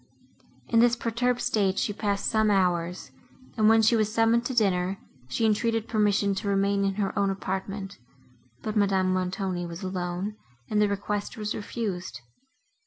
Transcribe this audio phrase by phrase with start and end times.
[0.69, 3.11] In this perturbed state she passed some hours,
[3.55, 7.29] and, when she was summoned to dinner, she entreated permission to remain in her own
[7.29, 7.99] apartment;
[8.63, 10.37] but Madame Montoni was alone,
[10.71, 12.21] and the request was refused.